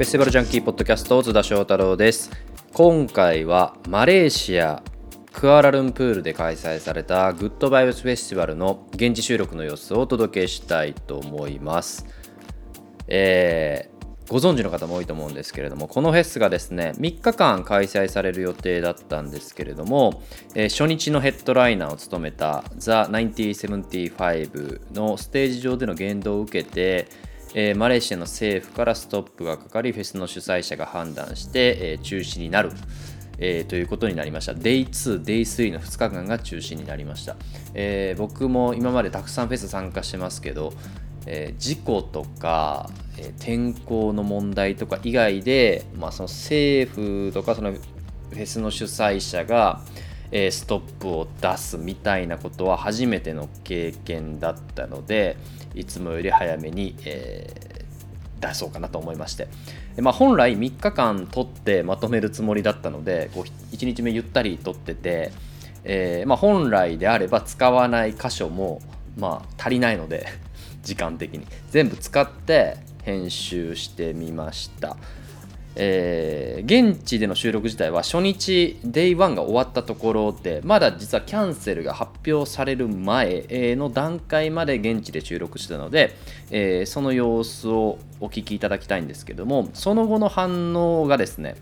[0.00, 2.30] フェスティバルジャンキーポッドキャスト津田翔太郎です。
[2.72, 4.82] 今回はマレーシア
[5.30, 12.06] クアラルンプールで開催されたグッドバイブスフェスティバルの現地収録の様子をお届けしたいと思います。
[13.08, 20.22] えー、ご存知の方も多いと思うんですけれどもこのフェスがですね3日間開催される予定だったんですけれども、
[20.54, 32.70] えー、初日のヘッドライナーを務めた The1975 のステージ上での言動を受けてえー、マレーシアの政府からストップがかかりフェスの主催者が判断して、えー、中止になる、
[33.38, 34.52] えー、ということになりました。
[34.52, 37.36] Day2、Day3 の2日間が中止になりました、
[37.74, 40.72] え僕も今までたくさんフェス参加してますけど、
[41.26, 49.80] え事故とか、え天候の問題とか以外で、まあ、その政府とかそのフェスの主催者が、
[50.32, 55.36] えストップを出すみたいなことは初めての経験だったので
[55.80, 59.48] いつもより早めに、えー、出そうかなと思いまして、
[59.98, 65.32] まあ、本来3日間取ってまとめるつもりだったのでこう1日目ゆったり撮ってて、
[65.84, 68.80] えー、まあ、本来であれば使わない箇所も、
[69.16, 70.26] まあ、足りないので
[70.82, 74.96] 時間的に全部使って編集してみました。
[75.82, 86.14] えー、現地での収録自体は初日 Day1 が終わったところでまだ実はキャンセルが発表される前の段階まで現地で収録してたので、
[86.50, 91.56] えー、その様子をお聞きいただきたいんですけどもその後の反応がですね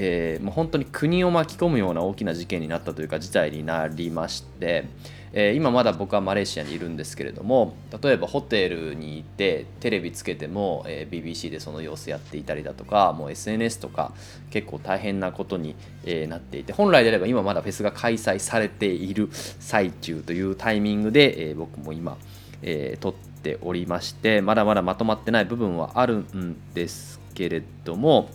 [0.00, 4.84] えー、もう本当に国を巻き込むような大きな事件になったというか事態になりまして、
[5.32, 14.12] えー、今まだ僕はマレーシアにいるんですけれども例えばホテルにいてテレビつけても、えー、BBC でその様子やっていたりだとかもう SNS とか
[14.50, 22.16] 結構大変なことに、えー、なっていて本来であれば今まだフェスが開催されている最中というタイミングで、え僕も今、
[22.62, 28.28] え撮っておりましてまだまだまとまってない部分はあるんですけれども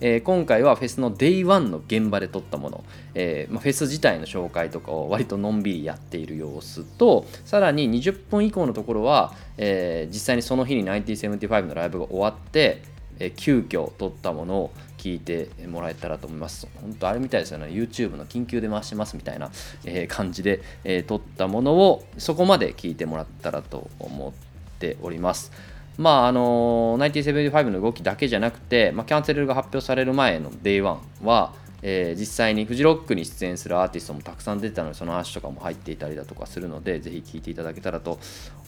[0.00, 12.82] えー、今回はフェスの Day1 の現場で撮ったもの、えー、まあ、フェス自体の紹介とかを割とのんびりやっている様子とさらに20分以降のところは、えー、実際にその日に1975のライブが終わって、
[13.18, 16.68] え急遽撮ったものを聞いてもらえたらと思います。
[16.80, 17.66] 本当あれみたいですよね。
[17.66, 19.50] YouTube の緊急で回してますみたいな、
[19.84, 24.32] え感じで、え撮ったものをそこまで聞いてもらったらと思っ
[24.78, 25.52] ております。
[25.98, 38.18] まああの1975の動きだけじゃなくて、まあ、キャンセルが発表される前の Day1 は、えー、実際にフジロックに出演するアーティストもたくさん出てたのでその話とかも入っていたりだとかするのでぜひ聴いていただけたらと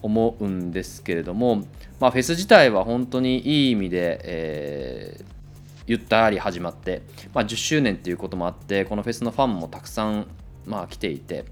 [0.01, 1.65] 思うんですけれども、
[2.01, 5.25] まあ、フェス自体は本当にいい意味で、えー、
[5.87, 7.03] ゆったり始まって、
[7.35, 10.27] まあ、10周年っていうこともあってこのフェスのファンもたくさん、
[10.65, 11.45] まあ、来ていて。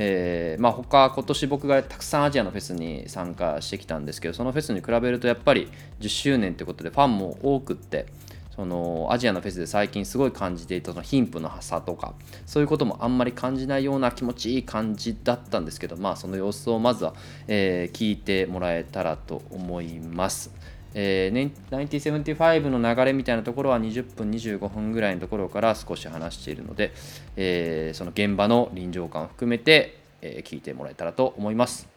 [0.00, 8.06] えーまあ、他今年僕がたくさんアジアのフェスに参加してきたんですけどそのフェスに比べるとやっぱり10周年ということでファンも多くって
[8.54, 12.14] そのアジアのフェスで最近すごい感じていたその貧富の差とか
[12.46, 17.14] そういうこともあんまり感じないような気持ちいい感じだったんですけどまあその様子をまずは、
[17.48, 20.52] えー、聞いてもらえたらと思います。
[20.94, 26.92] えー、1975の流れみたいなところは20分25分ぐらいのところから少し話しているので、
[27.36, 31.88] えー、その現場の臨場感を含めて、えー、聞いてもらえたらと思います。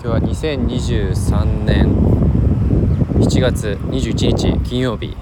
[0.00, 1.88] 今日は2023年
[3.18, 5.16] 7月21日金曜日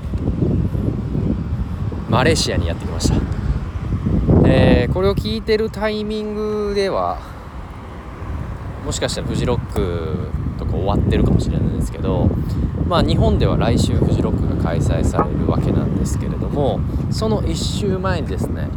[2.11, 3.17] マレーシアにやってきました、
[4.47, 7.36] えー、これを聞いてるタイミングでは
[8.87, 10.31] もしかしたらフジロック
[10.61, 12.31] とか終わってるかもしれないですけど
[12.87, 16.79] まあ日本では来週フジロックが開催されるわけなんですけれども
[17.11, 18.69] その1週前にですね、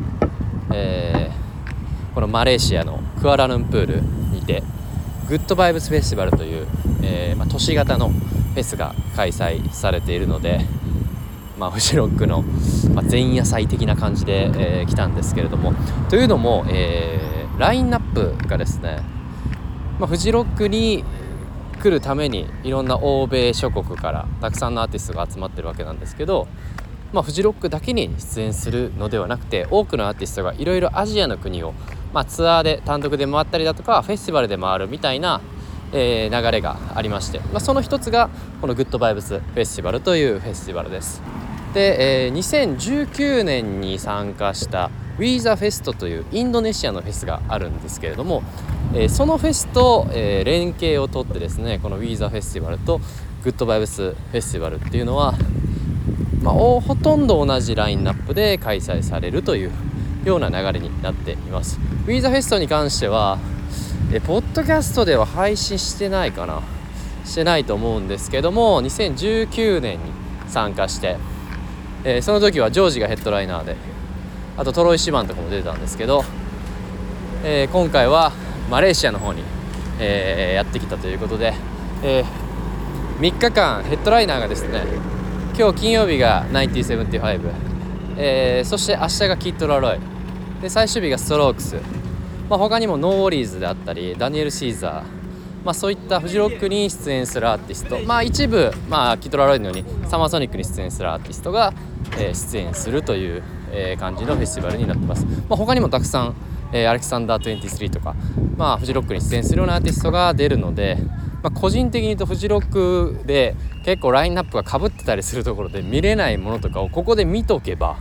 [0.74, 4.02] えー、このマレーシアのクアラルンプール
[4.34, 4.64] にて
[5.28, 6.66] グッドバイブスフェスティバルという、
[7.03, 10.62] えー、まあ、都市型のフェスが開催されているので、
[11.59, 12.44] まあ、フジロックの、
[12.96, 15.73] ま前夜祭的な感じで、えー、来たんですけれども
[16.09, 19.03] というのも、えー、ラインナップがですね
[19.99, 21.03] まあ、フジロックに
[21.81, 26.47] 来るためにいろんな欧米諸国からたくさんのアーティストが集まってるわけなんですけど、
[27.13, 31.73] まあ、フジロックだけに出演するのではなくて多くのアーティストがいろいろアジアの国を、
[32.13, 35.41] まあ、ツアーで単独で回ったりだとかフェスティバルで回るみたいな、
[35.91, 38.29] えー、流れがありまして、まあ、その一つが
[38.61, 41.22] この Good Vibes Festival というフェスティバルです。
[41.73, 44.90] で、えー、2019年に参加した
[45.20, 48.41] We The Fest というインドネシアのフェスがあるんですけれども、
[48.93, 52.99] えー、そのフェスと、えー、連携をとってですねこの We The Festival と
[53.43, 55.33] Good Vibes Festival っていうのは、
[56.41, 59.71] まあ、ほとんど同じラインナップで開催されるという
[60.23, 61.79] ような流れになっています。
[62.05, 63.39] We The Fest に関しては、
[64.11, 66.61] でポッドキャストでは配信してないかな。
[67.29, 70.11] してないと思うんですけども2019年に
[70.47, 71.17] 参加して、
[72.03, 73.75] えー、その時はジョージがヘッドライナーで
[74.59, 76.26] あとトロイ・シマンとかも出たんですけど、
[77.46, 78.34] えー、今回は
[78.70, 79.41] マレーシアの方に、
[80.02, 81.53] えー、やってきたということで、
[82.03, 84.84] えー、3日間ヘッドライナーがですね
[85.58, 87.53] 今日金曜日が975、
[88.17, 90.00] えー、そして明日がキッド・ラロイ
[90.62, 91.78] で最終日がストロークス、
[92.50, 95.20] まあ、他にも NxWorries であったりダニエル・シーザー
[95.64, 101.73] まあ、そういったフジロックに出演するアーティスト、まあ、一部、まあ、キッド・ラロイのようにサマーソニックに出演するアーティストが、
[102.17, 106.35] えー、出演するという、えー、感じのフェスティバルになってます、まあ、他にもたくさん、
[106.73, 108.16] えー、アレキサンダー23とか、
[108.57, 110.97] まあ、フジロックに出演するようなアーティストが出るので、
[111.41, 113.55] まあ、個人的に言うとフジロックで
[113.85, 117.97] 結構ラインナップがかぶってたりするところで見れないものとかをここで見とけば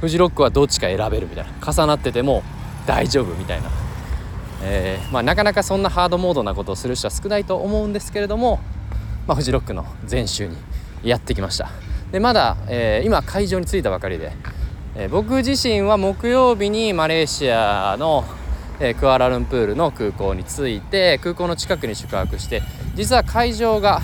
[0.00, 2.42] フジロックはどっちか選べるみたいな重なってても
[2.86, 3.70] 大丈夫みたいな。
[4.62, 8.60] えー、まあ、なかなかそんなハードモードなことをする人は少ないと思うんですけれども、
[9.26, 10.56] まあ、フジロックの前週に
[11.02, 11.70] やってきました。
[12.12, 14.32] でまだ、えー、今会場に着いたばかりで、
[14.96, 18.24] え、僕自身は木曜日にマレーシアの、
[18.80, 22.62] えクアラルンプールの空港に着いて空港の近くに宿泊して
[22.94, 24.00] 実は会場が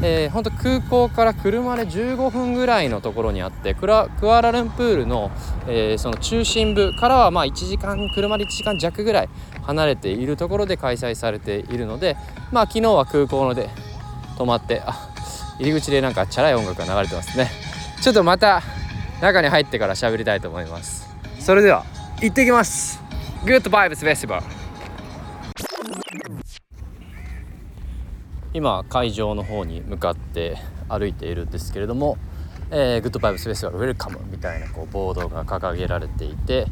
[0.00, 5.30] えー、本当空港から車で15分ぐらいのところにあってクラクアラルンプールの,、
[5.68, 9.28] えー、その中心部からはま1時間車で1時間弱ぐらい
[9.62, 12.16] 離れているところで開催されているので
[12.50, 13.68] まあ昨日は空港ので
[14.38, 15.08] 泊まってあ
[15.58, 17.48] 入り口でなんかチャラい音楽が流れてますね。
[18.00, 18.62] ちょっとまた
[19.22, 21.08] 中に入ってから喋りたいと思います。
[21.38, 21.84] それでは
[22.20, 23.00] 行ってきます。
[23.44, 24.42] Good Vibes Festival
[28.52, 30.56] 今会場の方に向かって
[30.88, 32.18] 歩いているんですけれども
[32.74, 36.66] えー、 Good Vibes Festival ウェルカムみたいなこうボードが掲げられていて、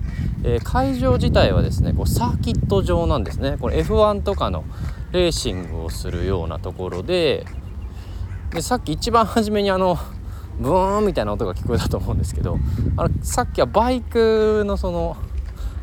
[0.44, 3.58] えー、会場自体はですねこうサーキット場なんですね。
[3.61, 4.64] これ F1 とかの
[5.12, 7.44] レーシングをするようなところで
[8.50, 9.99] でさっき一番初めにあの
[10.60, 12.58] ブーンみたいな音が聞こえたと思うんですけど
[12.96, 15.16] あのさっきはバイクのその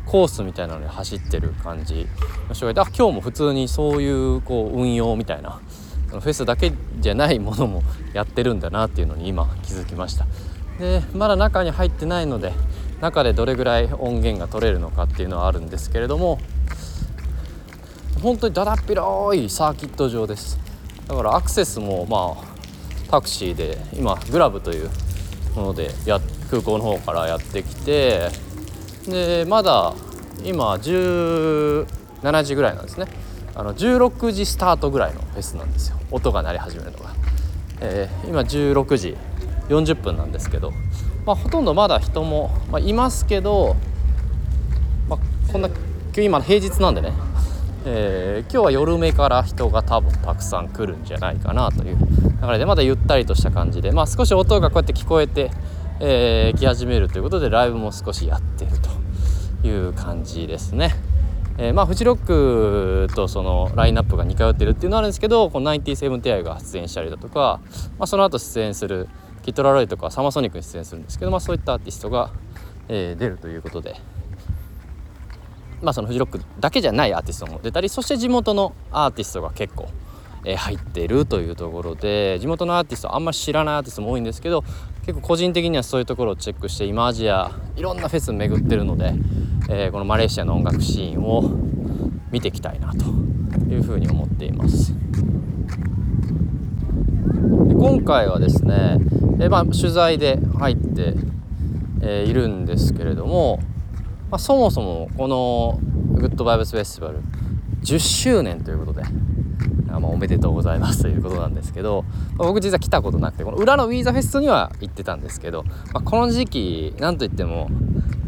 [0.06, 2.06] コースみたいなので走ってる感じ
[2.48, 5.60] の人がいてあ今日も普通にそういうこう運用みたいな
[6.08, 7.82] そのフェスだけじゃないものも
[8.14, 10.26] やってるんだなっていうのに今気づきました。
[10.78, 12.52] でまだ中に入ってないので
[13.00, 16.38] 中でどれぐらい音源が取れるのかっていうのはあるんですけれども
[18.22, 20.58] 本当にだだっ広いサーキット場です。
[21.06, 22.57] だからアクセスもまあ
[23.10, 24.90] タクシーで今グラブという
[25.54, 26.20] ものでや
[26.50, 28.28] 空港の方からやってきて
[29.06, 29.94] でまだ
[30.44, 31.86] 今17
[32.44, 33.06] 時ぐらいなんですね。
[33.54, 35.98] あの16時スタートぐらいのフェスなんですよ。
[36.12, 37.14] 音が鳴り始めるのが、
[37.80, 39.16] えー、今16時
[39.68, 40.72] 40分なんですけど、
[41.26, 43.74] まあ、ほとんどまだ人も、まあ、いますけど、
[45.08, 45.70] まあ、こんな
[46.16, 47.12] 今平日なんでね、
[47.84, 51.98] えー、今日は夜目から人が多分たくさん来るんじゃないかなという
[52.42, 55.50] 流れでまだゆったりとした感じで、まあ、少し音がこうやって聞こえて、
[56.00, 58.70] えー、来始めるということでライブも少しやってる
[59.62, 60.94] という感じですね。
[61.60, 67.60] えー、まあフジロックとそのラインナップが似通ってるっていうのはあるんですけどこの 97TI が出演したりだとか、
[67.98, 69.08] まあ、その後出演する
[69.42, 72.30] キットラロイとかサマソニックに出演するんですけど、まあ、そういったアーティストが、
[72.88, 73.96] えー、出るということで。
[75.80, 79.88] まあ、そのフジロックだけじゃないアーティストも出たりそして地元のアーティストが結構、
[80.50, 84.64] え、入っているというところで地元のアーティストあんまり知らないアーティストも多いんですけど
[85.02, 89.12] 結構個人的にはそういうところをチェックして今アジアいろんなフェス巡ってるので、
[89.68, 91.42] えー、このマレーシアの音楽シーンを
[92.30, 93.04] 見ていきたいなと
[93.70, 94.94] いうふうに思っています。
[94.94, 94.98] で
[97.74, 98.96] 今回はですね、
[99.40, 101.12] えー、まあ、取材で入って、
[102.00, 103.60] えー、いるんですけれども、
[104.30, 105.78] まあ、そもそもこの
[106.18, 107.18] グッドバイブスフェスティバル
[107.82, 109.02] 10周年ということで
[109.90, 112.04] あまあ、おめでとうございます ということなんですけど、
[112.36, 117.70] まあ、僕実は来たことなくてこの裏のウィーザフェストには行ってたんですけど、まあ、この時期なんといっても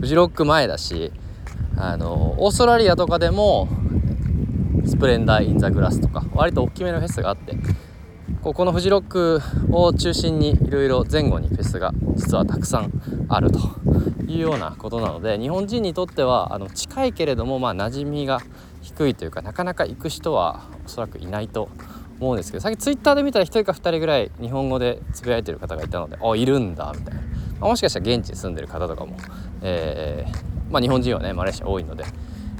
[0.00, 1.12] フジロック前だし
[1.76, 3.68] あのオーストラリアとかでも
[4.84, 7.56] スプレンダー・イン・ザ・グラスとか割と大きめのフェスがあって
[8.42, 9.40] ここのフジロック
[9.70, 12.90] を中心にいろいろ前後にフェスが実はたくさん
[13.28, 13.58] あると
[14.26, 18.40] いうようなことなので日本人にとってはあの近いけれどもまあ馴染みが
[18.90, 21.68] 低いというかなかなか行く人はおそらくいないと
[22.18, 27.20] 思うんですけどさっきツイッターで見たら1人か2人ぐらい日本語でつぶやいてる方がいたのであいるんだみたいな、
[27.60, 29.16] ま、もしかしたら現地に住んでる方とかも、
[29.62, 32.04] えー、まあ、日本人はねマレーシア多いので、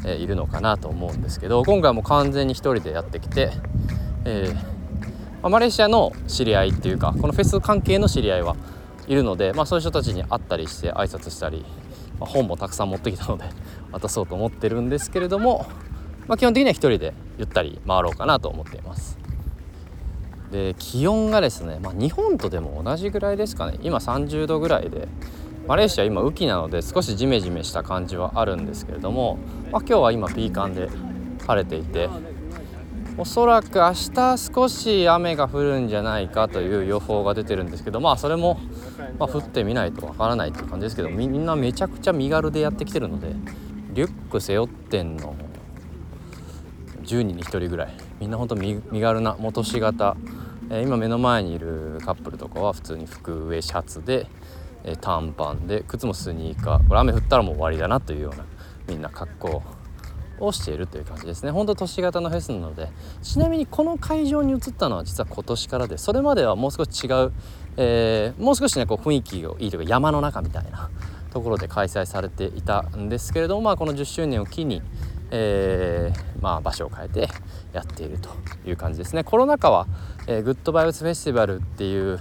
[0.06, 3.52] えー、いるのかなと思うんですけど今回も完全に1人でやってきて、
[4.24, 4.60] えー、ま
[5.42, 8.56] あ、マレーシアの知り合いっていうかこのフェス関係の知り合いは
[9.08, 11.64] いるので、まあ、そういう人たちに会ったりして挨拶したり、
[12.20, 13.44] ま本もたくさん持ってきたので
[13.90, 15.66] 渡そうと思ってるんですけれども
[16.30, 19.18] まあ、基本的には1人でゆったり回ろうかなと思っています。
[20.52, 23.78] で気温がですね、まあ、日本とでも同じぐらいですかね。
[23.82, 25.08] 今30度ぐらいで
[25.66, 29.38] マレーシア今雨季なので少しジメジメした感じはあるんですけれども、
[29.72, 30.88] まあ、今日は今ピーカンで
[31.48, 32.08] 晴れていて
[33.18, 38.60] おそらく明日少し雨が降るんじゃないかという予報が出てるんですけどまあそれも、
[39.18, 43.34] まあ、降ってみないとわからないという感じですけどみんなめちゃくちゃ身軽でやってきてるので
[43.94, 45.34] リュック背負ってんの
[47.10, 47.94] 10人に1人ぐらい。
[48.20, 50.16] みんなほんと身軽な元し型、
[50.70, 54.26] えー、今目の前にいるカップルとかは普通に服上シャツで、
[54.84, 56.88] えー、短パンで靴もスニーカー。
[56.88, 58.44] これ雨降ったらもう終わりだなというような
[58.86, 59.62] みんな格好
[60.38, 61.50] をしているという感じですね。
[61.50, 62.88] ほんと都市型のフェスなので。
[63.22, 67.32] ちなみにこの会場に移ったのは実は今年からでそれまではもう少し違う、
[67.76, 70.90] えー、もう少しねこう雰囲気がいいというか山の中みたいな
[71.30, 74.82] ところで開催されていたんですけれども、まあ、この10周年を機に、
[75.30, 77.28] えー、まあ、場所を変えて
[77.72, 78.30] やっていると
[78.68, 79.24] いう感じですね。
[79.24, 79.86] コロナ禍は、
[80.26, 82.20] えー、 Good Vibes Festival っていう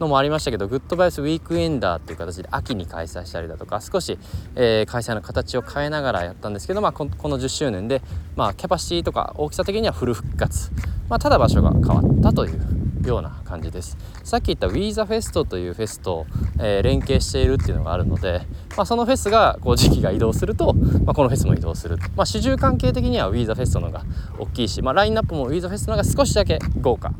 [0.00, 4.18] のもありましたけど Good Vibes Weekender っていう形で秋に開催したりだとか少し、
[4.56, 8.02] えー、開催の形を変えながらやったんですけど、まあ、この10周年で、
[8.36, 10.70] まあ、キャパシティとか大きさ的にはフル復活、
[11.08, 16.26] まあ、ただ場所が変わったというような感じですさっき言った WeTheFest というフェスと、
[16.58, 18.42] えー、連携しているっていうのがあるので、
[18.76, 24.04] まあ、そのフェスがこう時期が移動すると、まあ、このフェスも移動する、まあ、主従関係的には WeTheFest の方が
[24.38, 27.10] 大きいし、まあ、ラインナップも WeTheFest の方が少しだけ豪華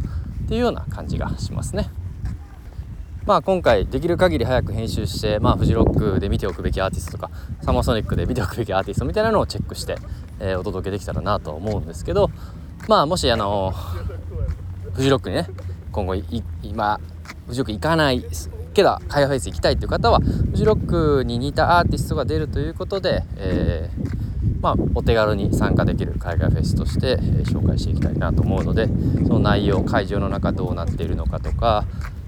[0.44, 1.88] っていうような感じがしますね。
[3.26, 7.30] まあ、今回できる限り早く編集して、まあ、フジロックで見ておくべきアーティストとか
[7.62, 9.96] サマーソニックで見ておくべきアーティストみたいなのをチェックして、
[10.40, 12.30] えー、お届けできたらなと思うんですけど、
[12.86, 13.72] まあ、もしあの
[14.92, 15.48] フジロックにね
[15.94, 16.16] 今後
[16.62, 17.00] 今
[17.46, 18.24] フジロック行かない
[18.74, 28.88] けど海外フェイス行きたいという方はフジロックに似たアーティストが出るということで、えー、まあ、お手軽に参加できる海外フェスとして、えー、紹介していきたいなと思うので
[29.26, 31.84] その内容会場の中どうなっているのかとか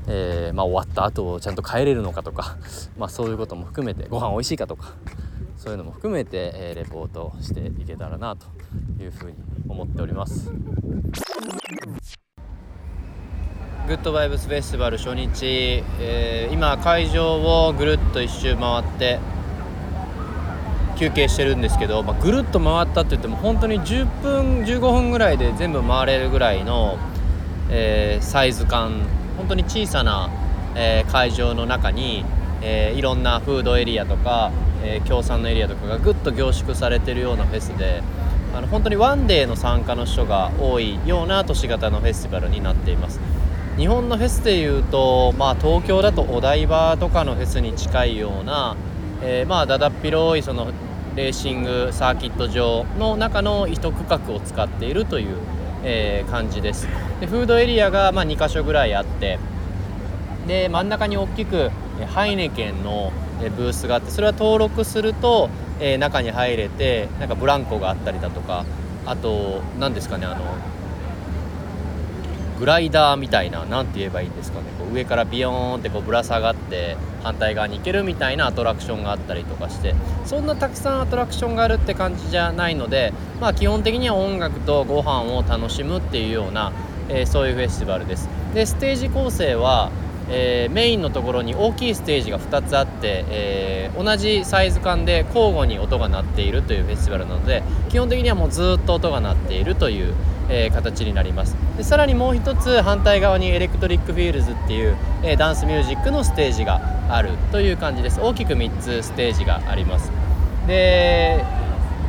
[0.09, 2.57] えー、まあ、終わった後ちゃんと帰れるのかとか、
[2.97, 4.93] まあ、そういうことも含めてご飯美味しいかとか
[5.57, 8.47] そういうのも含めて、えー、レポートしていけたらなと
[9.03, 9.37] いうふうに
[9.69, 10.53] 思っております。
[13.87, 19.21] グッドバイブスフェスティバル初日、えー、今会場をぐるっと一周回って
[20.99, 26.99] 休憩してるんですけど、まあ、ぐるっと回ったって言っても本当に10分15分ぐらいで全部回れるぐらいの、
[27.71, 29.03] えー、サイズ感
[29.37, 30.31] 本当に小さな、
[30.75, 32.25] えー、会場の中に、
[32.63, 34.51] えー、いろんなフードエリアとか、
[34.83, 38.03] えー、協賛のエリアとかがぐっと凝縮されてるようなフェスで
[38.53, 43.36] あの本当にワンデーの参加の人が多いような都市型のフェスティバルになっています。
[43.77, 48.77] 日本のフェスでいうと、まあ、東京だとお台場とかのフェスに近いような、
[49.23, 50.73] えー、まあだだっ広いその
[51.15, 55.37] レーシングサーキット場の中の一区画を使っているという
[55.89, 56.89] えー、感じです。
[57.21, 59.39] でフードエリアがま2箇所ぐらいあって
[60.47, 61.71] で真ん中に大きく
[62.09, 63.13] ハイネケンの
[63.57, 65.49] ブースがあってそれは登録すると、
[65.81, 68.65] えー、中に入れてなんかブランコがあったりだとか
[69.07, 70.45] あと何ですかねあの
[72.59, 74.67] グライダーみたいな何て言えばいいんですかね。
[74.79, 79.95] こう上からビヨーンってこうぶら下がって反対側に行けるみたいなアトラクションがあったりとかして
[80.25, 86.73] そんなたくさんアトラクションがあるって感じじゃないので、まあ、基本的には音楽とご飯を楽しむっていうような、
[87.09, 88.29] えー、そういうフェスティバルです。
[88.55, 89.91] でステージ構成は
[90.29, 100.15] えー、メインのところに大きいステージが2つあって、えー、同じサイズ感で交互に音が鳴っているというフェスティバルなので基本的にはもうずっと音が鳴っているという、
[100.49, 101.57] えー、形になります。
[101.77, 108.21] でさらにもう一つ反対側に Electric Fields っていう、えー、ダンスミュージックのステージがあるという感じです。
[108.21, 110.11] 大きく3つステージがあります。
[110.67, 111.45] で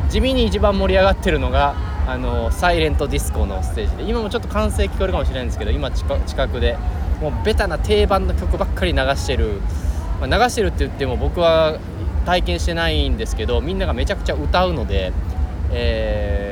[0.10, 1.75] 地味に一番盛り上がってるのが
[2.08, 6.77] あのサイレントディスコのステージで今もちょっと歓声聞こえるかもしれないんですけど今近くで
[7.22, 9.60] もうベタな定番の曲ばっかり流してる、
[10.22, 11.77] まあ、流してるって言っても僕は
[12.25, 15.12] 体験してないんですけどみんながめちゃくちゃ歌うので、
[15.72, 16.47] えー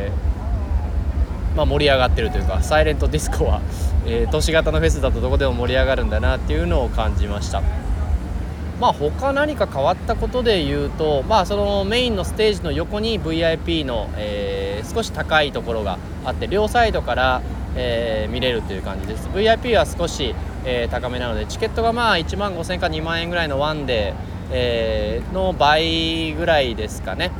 [1.56, 3.62] まあ、盛り上がってるというかサイレントディスコは、
[4.06, 7.62] えー、都市型のフェスだとどこでも盛り上がるんだなっていうのを感じました。
[8.80, 17.42] まあ他何か変わったことで言うとまあそのメインのステージの横に VIP の、えー、少し高いところがあって両サイドから、
[17.78, 19.30] えー、見れるという感じです。
[19.30, 20.36] VIP は少し、
[20.66, 24.16] えー、高めなのでチケットがまあ1万5000円か2万円ぐらいのワンデー、
[24.52, 27.32] えー、の倍ぐらいですかね。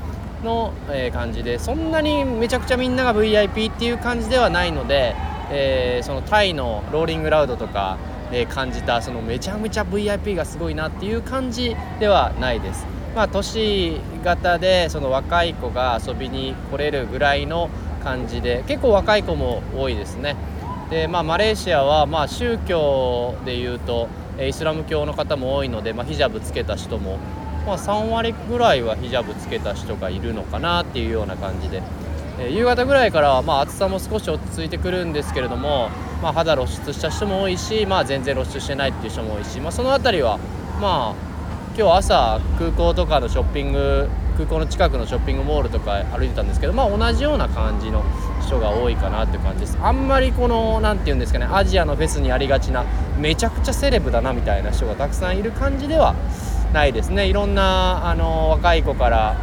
[0.46, 5.14] の、え、感じでそんなにめちゃくちゃみんなが VIP っていう感じではないので、
[5.52, 7.98] えー、そのタイのローリングラウドとか
[8.32, 12.86] で感じたそのめちゃめちゃ VIP がすごいなっていう感じではないです。
[13.16, 17.70] まあ、都市型でその若い子が遊びに来れるぐらいの
[18.04, 20.36] 感じで結構若い子も多いですね
[20.90, 24.10] で、まあ、マレーシアはま宗教でいうと
[24.40, 27.20] イスラム教の方も多いので、まあ、ヒジャブつけた人も、
[27.66, 31.82] まあ、3割ぐらいはヒジャブつけた人がいるのかなっていうような感じで、
[32.40, 35.90] え夕方ぐらいからはまあ暑さも少し落ち着いてくるんですけれども、
[36.22, 40.38] まあ、肌露出した人も多いし、まあ、全然露出してないっていう人も多いし、まあ、その辺りは
[40.80, 41.16] まあ
[41.78, 48.04] 今日朝空港とかのショッピング空港の近くのショッピングモールとか歩いてたんですけどまあ同じような感じの
[48.46, 49.78] 人が多いかなって感じです。
[49.82, 52.86] あんまりこの何て言うんですかねアジアのフェスにありがちな
[53.18, 56.16] めちゃくちゃセレブだなみたいな人がたくさんいる感じでは
[56.76, 57.28] ないですね。
[57.28, 59.36] いろんなあの若い子からあ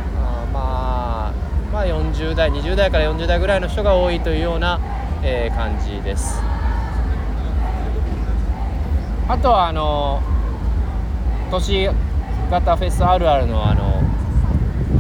[0.53, 1.33] まあ
[1.73, 4.79] まあ40代20代から40代ぐらいの人が多いというような、
[5.23, 6.43] えー、感じです。
[9.29, 10.23] あとはあの
[11.51, 11.89] 都市
[12.51, 14.03] 型フェスあるあるのあの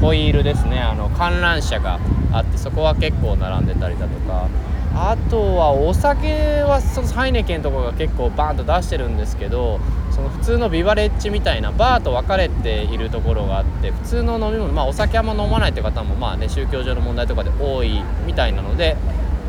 [0.00, 0.80] ホイールですね。
[0.80, 2.00] あの観覧車が
[2.32, 4.48] あってそこは結構並んでたりだとか。
[4.94, 9.80] あとはお酒はそのハイネケンとかが結構バーンと出してるんですけど
[10.14, 18.96] その普通のビバレッジみたいなバーと分かれているところがあって普通の飲み物まあお酒あんま飲まないって方もまあね宗教上の問題とかで多いみたいなので、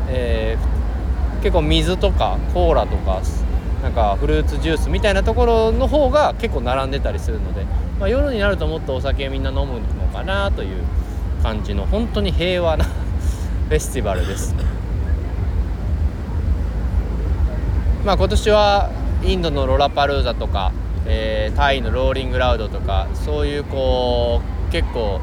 [0.08, 3.20] えー、結構水とかコーラとか
[3.82, 7.66] なんかフルーツジュースみたいなところの方が結構並んでたりするので、
[8.00, 10.82] まあ、夜になるともっとお酒みんな飲むのかなという
[11.42, 12.86] 感じの本当に平和な
[13.68, 14.54] フェスティバルです。
[18.04, 18.90] まあ、今年は
[19.24, 20.72] インドのロラパルーザとか、
[21.06, 25.20] えー、タイのローリングラウドとかそういうこう結構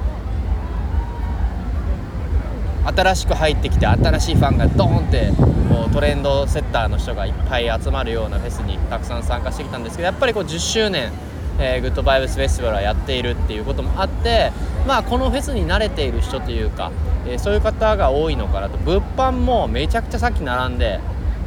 [2.86, 5.32] 新しく入ってきて新しいファンがドーンって
[5.70, 11.12] こうトレンドセッターの人がいっぱい集まるようなフェスにたくさん参加してきたんですけどやっぱりこう10周年、
[11.60, 14.52] えー、グッドバイブスフェスティバルはやっているっていうこともあって
[14.88, 16.92] まあこのフェスに慣れている人というか、
[17.28, 18.78] えー、そういう方が多いのかなと。
[18.80, 21.00] 物販もめちゃくちゃさっき並んで、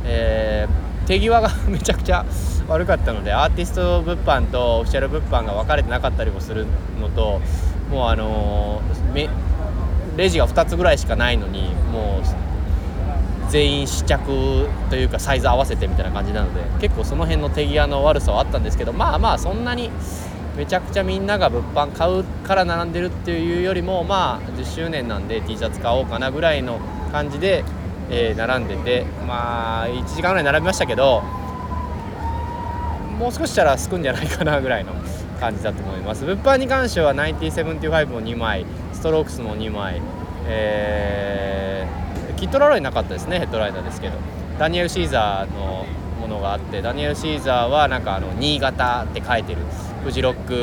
[0.04, 2.24] えー、手際がめちゃくちゃ
[2.68, 6.66] 悪かったのでアーティスト物販とオフィシャル物販が分かれてなかったりもする
[7.00, 7.40] のと
[7.90, 9.28] もうあのー、
[10.16, 12.44] レジが2つぐらいしかないのにもう
[13.50, 19.90] 全員試着というかサイズ合わせてみたいな感じなので結構その辺の手際の悪さはあったんですけどまあまあそんなに
[20.56, 26.78] めちゃくちゃみんなが物販買うから並んでるっていうよりもまあ10周年なんで T シャツ買おうかなぐらいの
[27.12, 27.64] 感じで、
[28.10, 31.22] えー、並んでてまあ1時間ぐらい並びましたけど
[33.18, 34.92] もう少ししたらすくんじゃないかなぐらいの
[35.40, 36.24] 感じだと思います。
[36.24, 40.02] 物販に関しては975も2枚ストロークスも2枚、
[40.46, 44.14] えー、キットラロイなかったですねヘッドライナーですけど。
[44.58, 45.84] ダニエル・シーザーの
[46.20, 49.62] ものがあってダニエル・シーザーはなんかあの新潟って書いてる
[50.04, 50.54] フジロック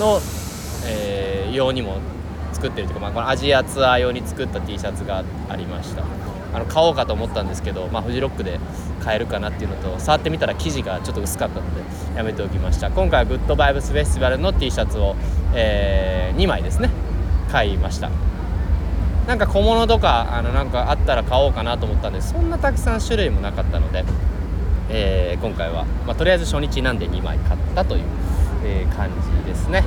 [0.00, 0.20] の、
[0.86, 1.98] えー、用にも
[2.52, 6.02] 作ってるというか、まあ、このアジアツアー用に作った T シャツがありました。
[6.52, 8.58] あの買おうかと思ったんですけど、まあ、フジロックで
[9.02, 11.82] 買えるかなっていうのと触ってみたら生地がちょっと薄かったので
[12.16, 12.90] やめておきました。
[12.90, 15.16] 今回はグッドバイブスフェスティバルの T シャツを、
[15.54, 16.90] えー、2枚ですね
[17.50, 18.10] 買いました。
[19.26, 24.04] なんか小物とかあのなんかあったら買おうかなと思ったんでそんなたくさん種類もなかったので、
[24.88, 28.02] えー、今回は、まあ、とりあえず初日なんで2枚買ったという、
[28.64, 29.08] えー、感
[29.44, 29.84] じですね。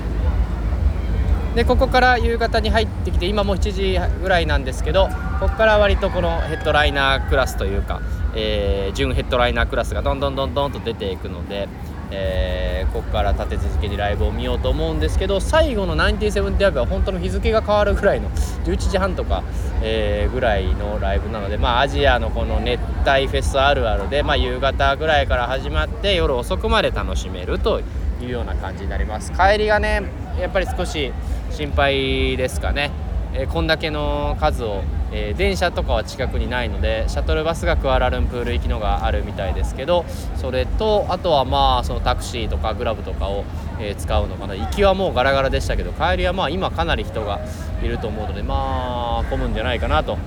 [1.55, 5.07] でここから夕方に入ってきて今も7時ぐらいなんですけど
[5.39, 8.01] ここから割とこのヘッドライナークラスというか、
[8.35, 11.67] えー、準ヘッドライナークラスがどんどんどんどんと出ていくので、
[12.09, 18.31] えー、ここから立て続けにライブを見ようと思うんですけど最後の97ディアブは本当の日付が変わるぐらいの
[18.65, 19.43] 11時半とか、
[19.83, 27.81] えー、ぐらいのライブなので、まあ、アジアのこの熱帯フェスあるあるで、まあ、夕方ぐらいから始まって夜遅くまで楽しめると
[28.21, 29.31] いうような感じになります。
[29.33, 30.01] 帰りがね
[30.39, 31.13] やっぱり少し
[31.53, 32.89] 心配ですかね、
[33.35, 40.03] えー、こんだけの数を、えー、電車とかは近くにないのでシャトルバスがクアラルンプール行きのがあるみたいですけど
[40.35, 43.45] それとあとはまあそのタクシーとかグラブとかを、
[43.79, 44.55] え、使うのかな。
[44.55, 47.39] 行きはもうガラガラでしたけど帰りはまあ今かなり人が
[47.83, 50.17] いると思うのでまあ混むんじゃないかなと、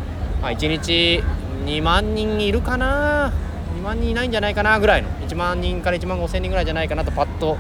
[0.41, 1.25] まあ、1日
[1.65, 3.33] 2万人いるかな
[3.77, 4.79] ？2万人いないんじゃないかな？
[4.79, 5.09] ぐらいの。
[5.27, 7.59] 1万人から1万5千人ぐらいじゃないかなとパッと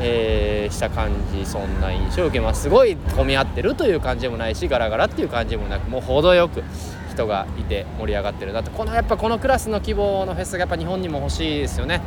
[0.00, 2.62] えー、した感じそんな印象を受けます。
[2.62, 6.62] すごい混み合ってるという感じもないしガラガラっていう感じもなくもう程よく
[7.10, 8.52] 人がいて盛り上がってる。
[8.52, 12.02] なとこのやっぱこのクラスの規模のフェスがやっぱ日本にも欲しいですよね。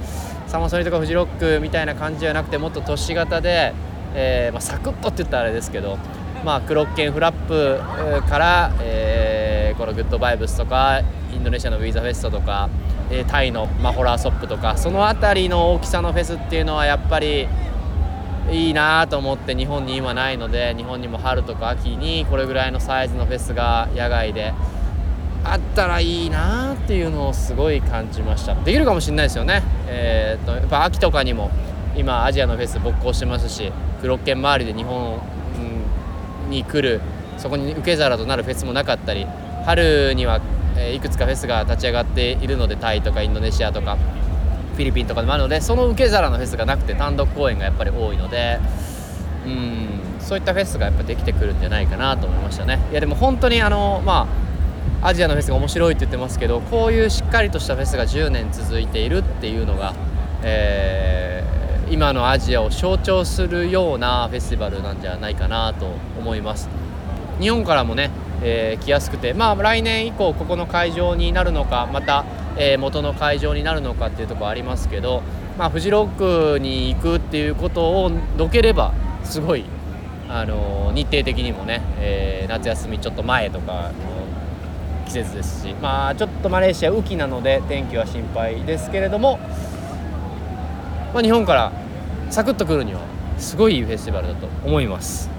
[0.48, 3.74] サマソニとかフジロックみたいな感じじゃなくてもっと都市型で、
[4.13, 5.98] えー、まあ、サクッとって言ったらあれですけど
[6.43, 7.82] まあクロッケンフラップ
[8.30, 11.02] から、えー、このグッドバイブスとか
[11.34, 12.69] インドネシアのウィザフェストとか、
[13.12, 17.48] えタイのマホラーソップとかその辺りの大きさのフェスっていうのはやっぱり
[18.51, 24.53] いいなと思って日本に今ないので日本にも春とか秋にこれぐらいのサイズのフェスが野外で
[25.43, 28.55] あったらいいなっていうのをすごい感じました。
[28.55, 29.62] できるかもしれないですよね。
[29.88, 31.51] えー、っとやっぱ秋とかにも
[31.95, 35.19] 今アジアのフェス勃興してますし黒剣周りで日本
[36.49, 37.01] に来る
[37.38, 39.25] そこに受け皿となるフェスもなかったり
[39.65, 40.41] 春には、
[40.77, 43.97] えいくつかフェスが立ち上がっているのでタイとかインドネシアとか
[44.75, 48.59] フィリピンとかでもあるのでその受け皿のフェスがなくて単独公演がやっぱり多いので
[49.45, 49.85] うん
[50.19, 52.79] そういったフェスがやっぱできてくるんじゃないかなと思いましたね。
[52.91, 54.27] いやでも本当にあのま
[55.01, 59.93] あアジアのフェスが面白いって言ってますけどこういうしっかりとしたフェスが10年続いているっていうのが、
[60.41, 65.85] えー、今のアジアを象徴するようなフェスティバルなんじゃないかなと
[66.17, 66.69] 思います。
[67.39, 68.09] 日本からもね、
[68.41, 72.25] えー、来やすくてまあ来年以降ここの会場になるのかまた、
[72.58, 75.24] えー、元の会場になるのかっていうとこありますけど
[75.58, 79.65] まあフジロックに行くっていうことをどければすごい
[80.28, 89.38] あの日程的にもね、え、夏休みちょっと前とかの季節ですしまあちょっとマレーシア雨季なので天気は心配ですけれども、
[91.13, 91.72] まあ、日本から
[92.32, 93.02] サクッと来るには
[93.38, 95.30] すごいいいフェスティバルだと思います。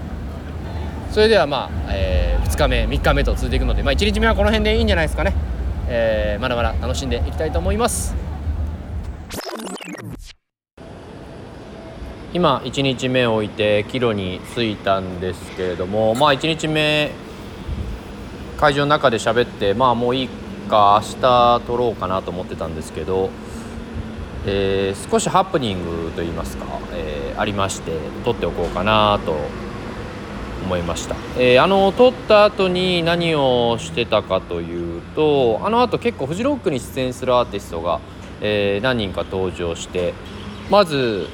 [1.11, 5.33] それではまあ、えー、2日目3日目と続いていくので、まあ、1日目はこの辺でいいんじゃないですかね、
[5.87, 8.15] えー、まだまだ楽しんでいきたいと思います。
[12.33, 17.11] 今1日目を置いて帰路に着いたんですけれどもまあ1日目
[18.57, 20.29] 会場の中で喋ってまあもういい
[20.69, 23.29] か明日撮ろうかなと思ってたんですけど、
[24.45, 27.93] えー、少しハプニングといいますか、えー、ありまして
[28.25, 29.35] 撮っておこうかなと
[30.67, 38.01] 思いました、えー、あの撮った後に何をしてたかというとあのあと結構フジロックに出演するアーティストが、
[38.41, 40.13] え何人か登場して
[40.69, 41.27] まず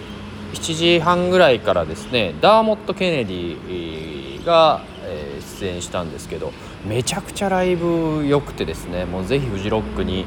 [0.53, 6.53] 7時半ぐらいからですねダーモット・ケネディが、えー、出演したんですけど
[6.85, 10.25] めちゃくちゃライブ良くてですねもうぜひフジロックに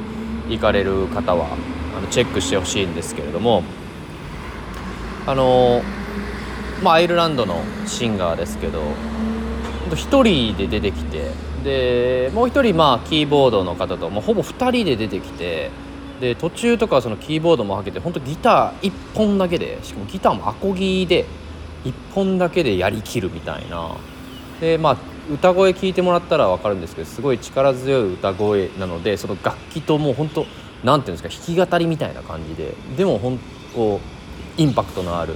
[0.48, 1.46] 行かれる方は
[1.96, 3.62] あのチェックしてほしいんですけれども
[5.26, 5.82] あの
[6.82, 8.80] まあアイルランドのシンガーですけど
[9.90, 11.30] 1人で出てきて
[11.64, 15.70] でもう1人まあキーボードの方ともうほぼ2人で出てきて。
[16.20, 21.26] で途中とかそのキーボードもはけて本当ギター1本だけでしかもギターもアコギで
[21.84, 23.96] 1本だけでやりきるみたいな
[24.60, 24.96] でまあ
[25.30, 30.46] 歌声聞いてもらったら分かるんですけどすごい力強い歌声なのでその楽器ともう本当
[30.84, 33.38] なんていうんですか弾き語りみたいな感じででも本
[33.74, 34.00] 当
[34.56, 35.34] インパクトのある、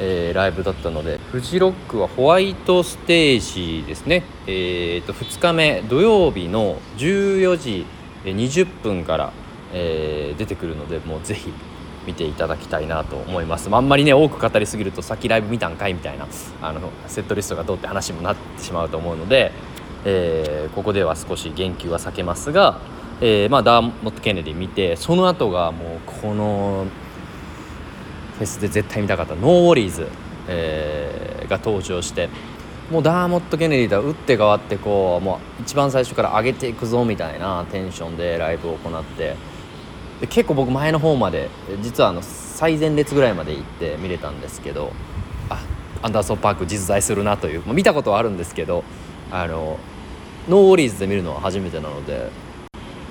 [0.00, 7.86] えー、ライブだったのでフジロックはホワイトステージですね、えーと2日目土曜日の14時
[8.24, 9.32] 20分から
[9.74, 11.52] えー、出てくるのでもうぜひ
[12.06, 16.26] 見ていただきたいなと思います、まあ、んまりね多く語りすぎると先ライブ見たんかいみたいな
[16.62, 19.52] あのセットリストがどうって話もなってしまうと思うので、
[20.04, 22.78] えー、ここでは少し言及は避けますが、
[23.20, 26.86] えー、まあ、ダーモット・ケネディ見てその後がもうこの
[28.38, 30.08] フェスで絶対見たかったノーウォリーズ、
[30.48, 32.28] えが登場して
[32.90, 39.36] もうダーモット・ケネディとは打って変わってこうもう一番最初から上げていくぞみたいなテンションでライブを行って。
[40.20, 41.48] で結構僕前の方まで
[41.82, 44.92] 実はあの最前列ぐらいまで行って見れたんですけど
[45.50, 45.60] あ
[46.02, 48.84] アンダーソン・パーク実在するなという、まあ、見たことはあるんですけど
[49.30, 49.78] あの
[50.48, 52.30] NxWorries で見るのは初めてなので、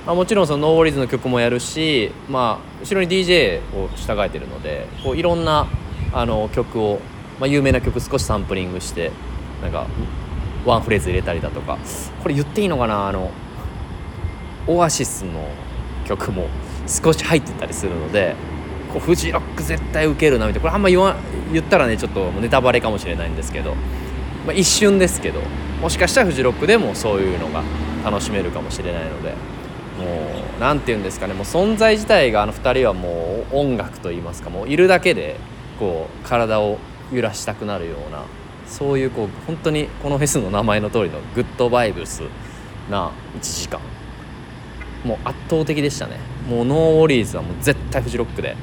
[0.05, 5.67] まあ、もちろんその NxWorries の曲もやるし、まあ、後ろに DJ を従えてるのでこういろんな
[6.11, 6.99] あの曲を、
[7.39, 9.11] まあ、有名な曲少しサンプリングして
[9.61, 9.87] なんか
[10.65, 11.77] ワンフレーズ入れたりだとか。
[12.21, 13.07] これ言っていいのかな？
[13.07, 13.31] あの
[14.67, 15.47] オアシスの
[16.05, 16.47] 曲も
[16.87, 18.35] 少し入ってたりするので
[18.91, 20.61] こうフジロック絶対ウケるなみたいな。
[20.61, 21.15] これあんま言わ
[21.51, 23.75] 言ったらねちょっとネタバレかもしれないんですけど、
[24.45, 25.39] まあ、一瞬ですけど。
[25.81, 27.61] もしかしたらフジロックでもそういうのが
[28.05, 29.52] 楽しめるかもしれないので。
[30.05, 35.37] う何て言うんですかねもう存在自体があの2人はもう音楽といいますかもういるだけで
[35.79, 36.77] こう体を
[37.11, 38.23] 揺らしたくなるような
[38.67, 42.23] そういうこう本当にこのフェスの名前の通りのグッドバイブス
[42.89, 43.79] な1時間。
[45.03, 46.17] もう圧倒的でしたね。
[46.49, 48.55] もう NxWorries はもう絶対フジロックで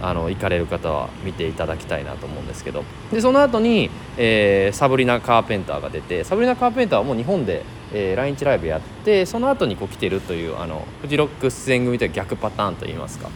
[0.00, 2.84] あの行かれる方は見ていただきたいなと思うんですけど。
[3.10, 13.30] でその後に、えー、サブリナ・カーペンターが出てサブリナ・カーペンターはもう日本で、えー、来日ライブやってその後にこう来てるというあのフジロック出演組という逆パターンといいますか、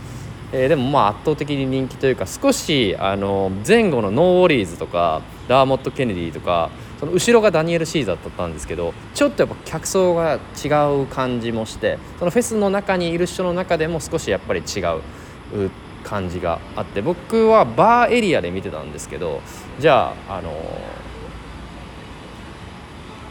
[0.53, 10.69] えー、でもまあ圧倒的に人気というか少しあの前後の NxWorries とかダーモット・ケネディとかその後ろがダニエル・シーザーだったんですけどちょっとやっぱ客層が違
[11.03, 15.71] う感じもしてそのフェスの中にいる人の中でも少しやっぱり違う
[16.05, 19.41] 感じがあって僕はバーエリアで見てたんですけど
[19.79, 20.53] じゃああの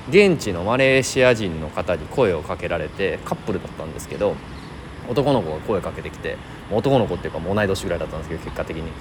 [0.10, 4.36] 現地のマレーシア人の方に声をかけられてカップルだったんですけど
[5.08, 6.38] 男の子が声かけてきて
[6.72, 8.92] 男の子っていうかもう同い年ぐらいだったんですけど結果的に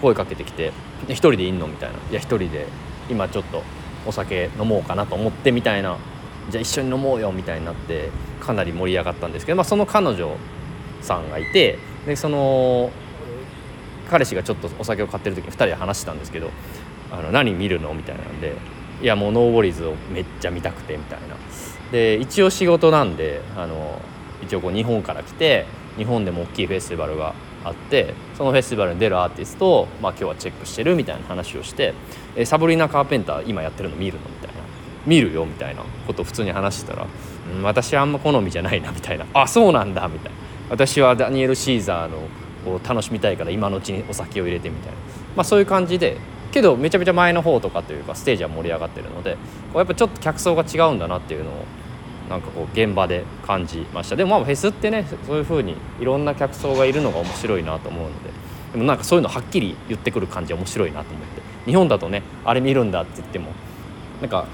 [0.00, 0.72] 声かけてきて
[1.08, 2.66] 「一人でいんの?」みたいな「いや一人で
[3.10, 3.62] 今ちょっと
[4.06, 5.96] お酒飲もうかなと思って」みたいな
[6.50, 10.36] 「じゃあ一緒に飲もうよ」みたいになってかなり盛り上がったんですけど、まあ、その彼女
[11.02, 12.90] さんがいてでその
[14.10, 16.50] 彼氏がちょっとお酒を買ってる時に2人で話してたんですけど
[17.12, 18.54] 「あの何見るの?」みたいなんで
[19.02, 21.36] 「いやもうノーボリーズをめっちゃ見たくて」みたいな。
[21.92, 24.00] で一応仕事なんであの
[24.42, 25.64] 一応こう日本から来て
[25.96, 27.34] 日本でも大きいフェスティバルが
[27.64, 31.94] あってそのフェスティバルに出るアーティストを、まあ、今日はチェックしてるみたいな話をして
[32.36, 34.62] 「えサブリーナ・カーペンター今やってるの見るの?」みたいな
[35.06, 37.06] 「見るよ」みたいなことを普通に話してたら
[37.56, 40.38] 「うん私はあんま好みじゃないな」みたいな「あそうなんだ」みたいな
[40.70, 42.18] 「私はダニエル・シーザーの
[42.74, 44.98] を楽しみたいから今のうちにお酒を入れて」みたいな、
[45.36, 46.16] まあ、そういう感じで
[46.52, 49.38] けどめちゃめちゃ前の方とかというかステージは盛り上がってるのでこ
[49.74, 51.64] うやっぱちょっと客層が違うんだなっていうのを
[52.28, 54.16] なんかこう現場で感じました。
[54.16, 58.30] でもまあフェスってねそういう風にいろんな客層がいるのが面白いなと思うので
[58.72, 63.52] でもなんかそういうのはっきり言ってくる感じ面白いなと思って日本だとねあれ見るんだって言っても
[64.20, 64.46] なんか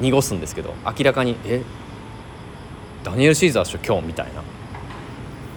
[0.00, 1.62] 濁すんですけど明らかに「え？
[3.04, 4.26] ダニエル・シーザーっしょ今日」みたい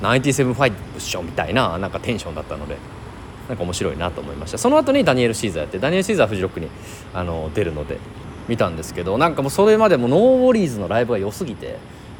[0.02, 2.78] な「97.5っしょ」みたいななんかテンションだったので。
[3.50, 4.58] なんか面白いなと思いました。
[4.58, 6.68] その後にダニエル・シーザーやってダニエル・シーザーフジロックに
[7.14, 7.98] あの出るので
[8.48, 11.78] 見たんですけどなんかもうそれまでもノーウォリーズのライブが良すぎて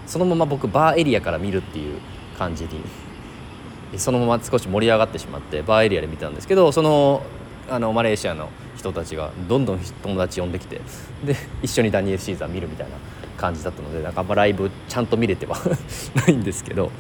[0.08, 2.00] そのまま僕バーエリアから見るっていう
[2.38, 7.24] 感じにそのまま少し盛り上がってしまってバーエリアで見たんですけどその
[7.70, 10.82] あのマレーシアの人たちがどんどん友達呼んできて
[11.26, 12.98] で一緒にダニエル・シーザー見るみたいな
[13.38, 15.58] 感じだったのでなんかあんまライブちゃんと見れては
[16.16, 16.92] ないんですけど、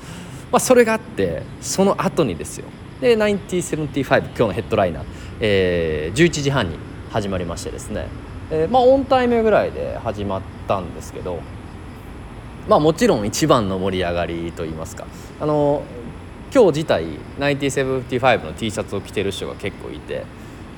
[0.52, 2.66] まあ、それがあってその後にですよ
[3.04, 5.04] で9075今日のヘッドライナー、
[5.42, 6.78] えー、11時半に
[7.12, 8.08] 始まりましてですね。
[8.50, 11.42] えー、まあオンタイムぐらいで始まったんですけど
[12.70, 15.06] まあもちろん一番の盛り上がりといいますか。
[15.42, 15.84] あの
[16.56, 17.04] 今日自体
[17.40, 20.24] 9075の T シャツを着てる人が結構いて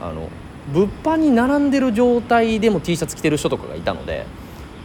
[0.02, 0.28] あの
[0.74, 4.26] 物販に並んでる状態でも T シャツ着てる人とかがいたので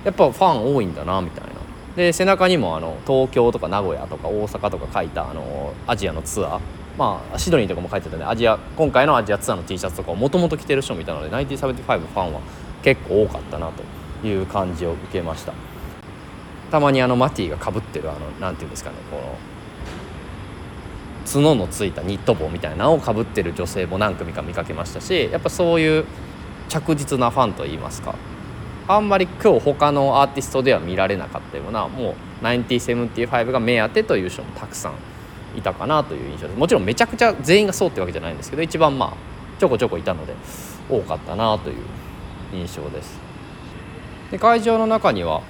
[0.04, 1.50] やっぱファン多いんだなみたいな。
[1.96, 6.60] で背中にもあの東京とか名古屋とか大阪とか書いたあのアジアのツアー
[7.00, 8.24] まあシドニーとかも書いてたね。
[8.24, 12.40] アジア今回のアジアツアーの T シャツとかをもともと着てる人もいたので975ファンは
[12.82, 13.70] 結構多かったな
[14.20, 15.54] という感じを受けました。
[16.70, 19.38] たまにあのマティがかぶってるあの何て言うんですかねこの
[21.24, 26.04] 角のついたニット帽みたいなのをかぶってる女性も何組か見かけましたしやっぱそういう
[26.68, 28.14] 着実なファンといいますか
[28.88, 34.94] あんまり今日他のアーティストでは見られなかったようなもう975が目当てという人もたくさん
[35.56, 36.58] いたかなという印象です。
[36.58, 39.12] もちろんめちゃくちゃ全員がそうってわけじゃないんですけど一番まあ
[39.58, 40.34] ちょこちょこいたので
[40.88, 41.76] 多かったなという
[42.52, 43.18] 印象です。
[44.30, 45.42] で会場の中には、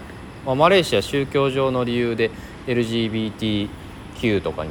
[0.47, 2.31] まあ、マレーシア宗教上の理由で
[2.67, 4.71] LGBTQ とかに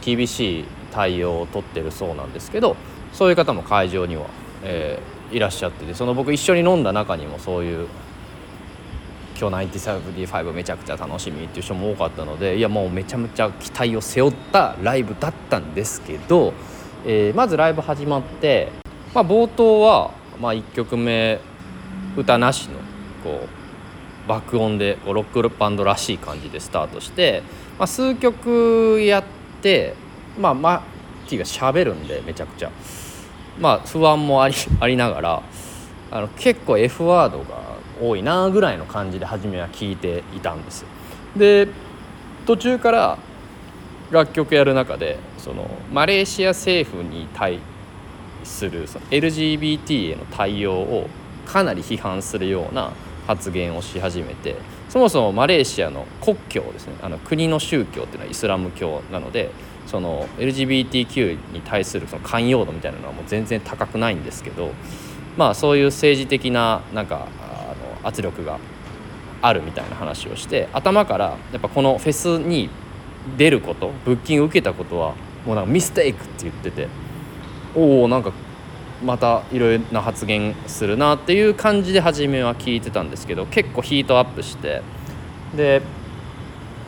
[0.00, 2.76] 厳しい対応をとってるそうなんですけど
[3.12, 4.26] そういう方も会場には、
[4.62, 7.88] えー、いらっしゃっててその僕一緒に飲んだ中にもそういう
[9.42, 16.52] 今日975めちゃくちゃ楽しみっていう人も多かったのでいやもうめちゃめちゃ期待を背負ったライブだったんですけど、
[17.04, 18.68] えー、まずライブ始まって、
[19.14, 21.40] まあ、冒頭はまあ、1曲目
[22.16, 22.78] 歌なしの
[23.22, 27.42] こう爆音でこうロックバンドらしい感じでスタートして、
[27.78, 29.24] まあ、数曲やっ
[29.62, 29.94] て
[30.38, 30.70] まあマ
[31.26, 32.70] ッティがしゃべるんでめちゃくちゃ。
[33.60, 35.42] まあ不安もありありながら
[36.10, 37.71] あの結構 F ワードが
[38.02, 40.84] 多いなぐらいの感じで初めは聞いていたんです。
[41.36, 41.68] で
[42.46, 43.18] 途中から
[44.10, 47.60] 楽曲やる中でそのマレーシア政府に対
[48.44, 51.08] するその LGBT への対応を
[51.46, 52.92] かなり批判するような
[53.26, 54.56] 発言をし始めて
[54.88, 59.50] そもそもマレーシアの国教ですねあの国の宗教っていうのはイスラム教なので
[59.86, 64.72] その LGBTQ に対するその寛容度みたいなのはもう全然高くないんですけど
[65.36, 67.28] まあそういう政治的ななんか
[68.04, 68.58] 圧力が
[69.40, 72.70] あるみたいな話をして頭からやっぱこのフェスに
[73.36, 75.14] 出ることブッキング受けたことは
[75.46, 76.88] もうなんかミステイクって言ってて
[77.74, 78.32] おおんか
[79.04, 84.82] またいろいろな発言するなっていう感じで初めは聞いてたんですけど結構ヒートアップして
[85.56, 85.82] で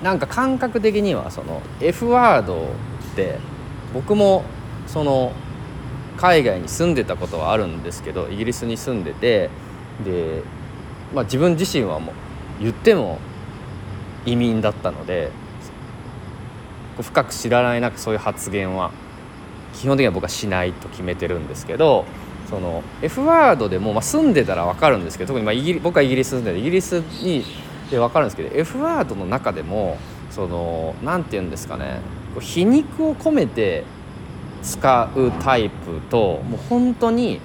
[0.02, 2.68] なんか感覚的にはその F ワード
[3.12, 3.38] って
[3.92, 4.44] 僕も
[4.86, 5.32] その
[6.16, 9.50] 海外に住んでたことはあるんですけどイギリスに住んでて
[10.04, 10.42] で、
[11.14, 12.12] まあ、自分自身はも
[12.60, 13.18] う言っても
[14.26, 15.30] 移民だったので
[17.00, 18.90] 深く知らないなくそういう発言は
[19.74, 22.04] 基本的には僕はしないと決めてるんですけど
[22.48, 27.44] その F ワードでも、まあ、住んでたら分かるんですけど特にまあイギリ僕はイギリス住んでイギリスに
[27.90, 29.98] で分かるんですけど F ワードの中でも
[30.30, 32.00] その何て言うんですかね
[32.40, 33.84] 皮肉を込めて
[34.62, 37.40] 使うタイプともう本当に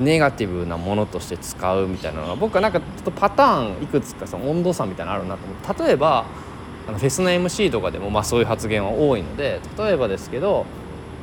[0.00, 5.84] ネガティブなものとして使うみたいなのが僕はなんかちょっとパターンいくつかその温度差みたいなのあるなと思って。
[5.84, 6.26] 例えば
[6.88, 10.66] あのフェスの MC とかでもまあそういう発言は多いので例えばですけど、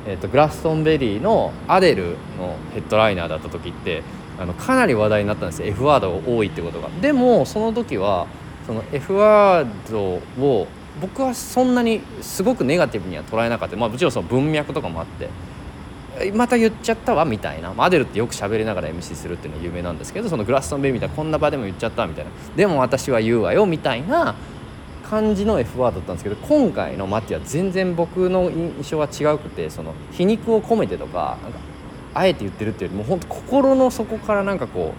[0.06, 4.04] えー、とグラストンベリーのアデルのヘッドライナーだった時って
[4.38, 5.68] あのかなり話題になったんですよ。
[5.68, 6.90] F ワードが多いってことが。
[7.02, 8.28] でもその時は
[8.66, 10.68] その F ワードを
[11.02, 15.30] 僕はそんなにすごくネガティブには捉えなかった、まあ、もちろんその文脈とかもあって。
[16.34, 17.74] また言っちゃったわみたいな。
[17.78, 22.32] アデルってよく喋りながら MC するっていうのは有名なんですけどそのグラストンベイみたいなこんな場でも言っちゃったみたいな。
[22.56, 24.36] でも私は言うわよみたいな
[25.10, 31.60] 感じの F ワードだったんですけど今回のマティは全然僕の印象は違くてその皮肉を込めてとかなんか
[32.14, 34.94] あえて言ってるっていうよりも本当心の底からなんかこ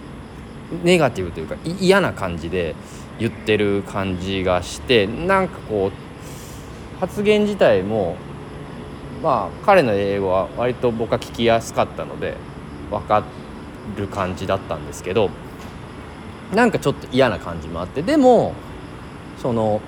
[0.83, 2.75] うネガティブというか嫌な感じで
[3.19, 8.17] 言ってる感じがしてなんかこう発言自体も
[9.21, 12.35] まあ彼の英語は割と僕は聞きやすかったので
[12.91, 13.23] 分か
[13.97, 15.29] る感じだったんですけど
[16.53, 18.53] なんかちょっと嫌な感じもあってでも
[19.41, 19.81] その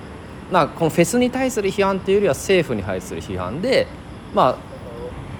[0.50, 3.86] まあこのフェスに対する批判っていうよりは政府に対する批判で
[4.34, 4.56] まあ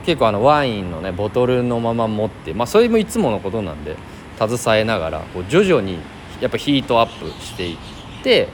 [0.04, 3.96] 結構あのワインのねボトルのまま持ってまあそれもいつものことなんで
[4.38, 5.98] 携えながらこう徐々に
[6.40, 7.76] やっぱヒートアップしていっ
[8.22, 8.48] て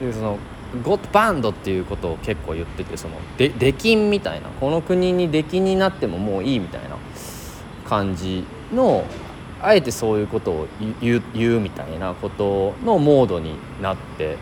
[0.00, 0.38] でその
[0.84, 6.96] ゴッドバンドっていうことを結構言っててその出禁みたいなこの国に出禁になってももういいみたいな
[7.86, 9.04] 感じの
[9.62, 10.68] あえてそういうことを
[11.00, 14.36] 言う言うみたいなことのモードになって、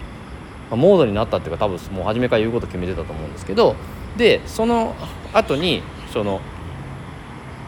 [0.71, 3.77] まあ、モードになったっていうか多分もう初めから言うこと決めてたと思うんですけど
[4.17, 4.95] でその
[5.33, 5.83] 後に
[6.13, 6.41] その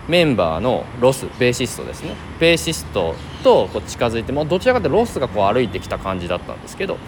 [0.09, 2.15] メンバーのロスベーシストですね。
[2.39, 6.99] ベーシストとこう近づいてもどちらかというとロスがこう歩いてきた感じだったんですけど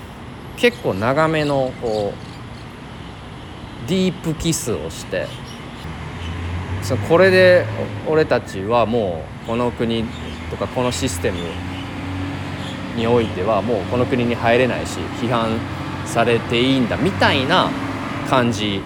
[0.61, 5.27] 結構長めのこうディープキスをして
[6.83, 7.65] そこれで
[8.09, 10.05] 俺たちはもうこの国
[10.51, 11.39] とかこのシステム
[12.97, 15.59] においてはもうこの国に入れないし批判
[16.07, 17.71] されていいんだみたいな
[18.29, 18.83] 感じ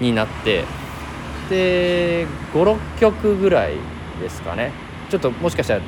[0.00, 0.64] になって
[1.50, 3.74] で56曲ぐらい
[4.20, 4.72] ですかね。
[5.10, 5.80] ちょっともしかしたら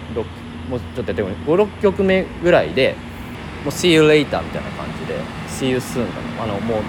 [0.69, 2.97] もうちょっとやって56曲目ぐらいで
[3.65, 6.07] もう See you later みたいな感じで See you soon
[6.41, 6.83] あのもう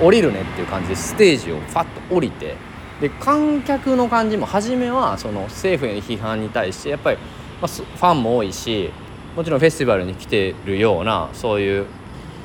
[0.00, 2.56] 降りるねっていう感じでステージをファッと降りて
[3.00, 7.18] で観客の感じも初めはその政府への批判に対してやっぱり、
[7.60, 8.90] まあ、ファンも多いし
[9.34, 11.86] もちろんフェスティバルに来てるようなそういう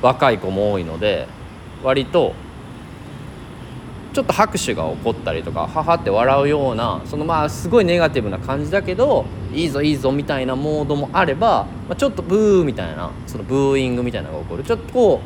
[0.02, 1.28] 若い子も多いので
[1.84, 2.34] 割と
[4.13, 14.63] ちょっと拍手が起こったりとかははって笑うようなそのまあすごいネガティブな感じだけどいいぞいいぞみたいなモードもあれば、まあ、ちょっとブーみたいなそのブーイングみたいなのが起こる。
[14.63, 15.21] ちょっとこ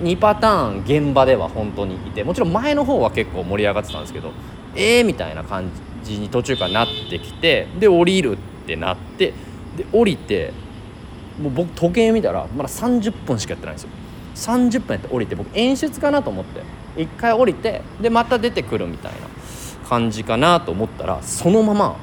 [0.00, 4.32] う2パターン現場では本当にいてもちろん前の方は結構盛り上がってたんですけど
[4.76, 5.70] ええー、みたいな感
[6.04, 9.32] じに途中からなってきてで降りるってなって
[9.76, 10.52] で降りて
[11.40, 13.90] もう僕時計見たらまだ30分しかやってないんですよ。
[14.34, 16.62] 30分やって降りて僕演出かなと思って。
[17.02, 19.18] 一回降りてでまた出てくるみたいな
[19.88, 21.96] 感じかなと思ったらそのまま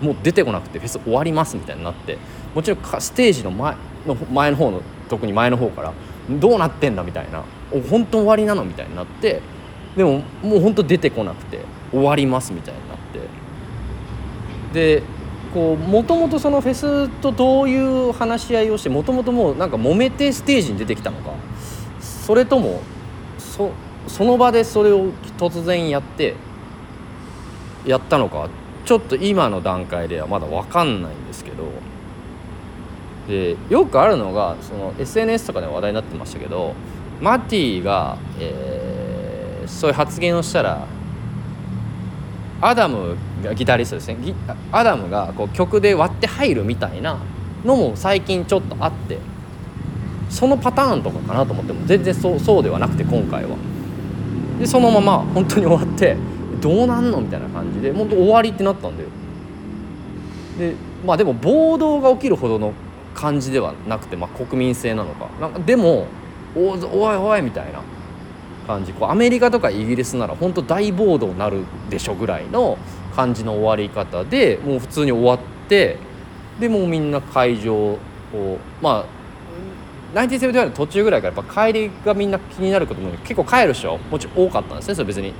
[0.00, 2.18] もう出てこなくてフェス終わりますみたいになって
[2.54, 5.92] もちろんステージの前の前の方の特に前の方から
[6.28, 7.44] どうなってんだみたいな
[7.90, 9.40] 本当終わりなのみたいになって
[9.96, 11.60] でももう本当出てこなくて
[11.90, 13.02] 終わりますみたいになって。
[14.72, 15.02] で
[15.52, 21.34] こうもともとそのフェスとどういう話し合いをしてもともともうなんか揉めてステージに出てきたのか
[22.00, 22.80] それとも
[23.38, 23.70] そ
[24.06, 26.34] その場でそれを突然やって
[27.86, 28.48] やったのか。
[28.84, 31.64] ちょっと今の段階ではまだ分かんないんですけど。
[33.28, 36.74] でよくあるのがその SNS とかで話題になってましたけど
[37.20, 40.86] マティが、えー、そういう発言をしたら
[42.60, 44.16] アダムがギタリストですね。
[44.70, 47.18] アダムがこう曲で割って入るみたいな
[47.64, 49.18] のも最近ちょっとあって
[50.30, 53.56] そのパターンとかかなと思っても全然そうそうではなくて今回は。
[54.62, 56.16] でそのまま本当に終わって
[56.60, 59.08] どうなんのみたいな感じで本当終わりってなったんだよ。
[60.56, 62.72] でまあでも暴動が起きるほどの
[63.12, 65.28] 感じではなくて、まあ、国民性なのか。
[65.40, 66.06] なんかでも
[66.54, 67.80] おおいおいみたいな
[68.68, 68.92] 感じ。
[68.92, 72.78] こうアメリカとかイギリスなら本当大暴動になるでしょぐらいの
[73.16, 75.38] 感じの終わり方でもう普通に終わっ
[75.68, 75.98] て
[76.60, 77.98] でもうみんな会場を
[78.80, 79.21] まあ
[80.14, 85.32] 1971の途中ぐらいからやっぱ帰りがみんな気になることも結構帰る人もちろん多かったんですねそれ別に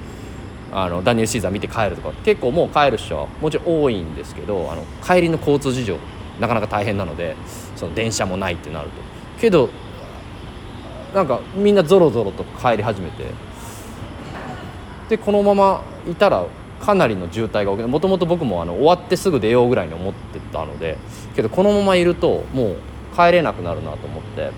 [0.73, 5.99] あのダニエル・シーザー見て帰るとか結構もう帰る人はもちろん多いんですけどあの帰りの交通事情
[6.41, 7.37] なかなか大変なので
[7.77, 8.95] その電車もないってなると
[9.39, 9.69] けど
[11.15, 13.27] なんかみんなぞろぞろと帰り始めて
[15.11, 16.47] でこのままいたら
[16.81, 20.97] かなりの渋滞が起きてもともと僕もあの終わってすぐ出ようぐらいに思ってたので
[21.37, 22.77] けどこのままいるともう
[23.15, 24.51] 帰れなくなるなと思って